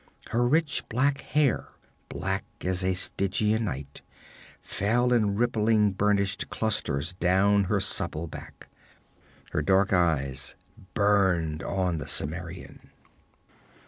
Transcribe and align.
Her 0.29 0.47
rich 0.47 0.89
black 0.89 1.21
hair, 1.21 1.67
black 2.09 2.43
as 2.61 2.83
a 2.83 2.95
Stygian 2.95 3.65
night, 3.65 4.01
fell 4.59 5.13
in 5.13 5.35
rippling 5.35 5.91
burnished 5.91 6.49
clusters 6.49 7.13
down 7.13 7.65
her 7.65 7.79
supple 7.79 8.25
back. 8.25 8.67
Her 9.51 9.61
dark 9.61 9.93
eyes 9.93 10.55
burned 10.95 11.61
on 11.61 11.99
the 11.99 12.07
Cimmerian. 12.07 12.89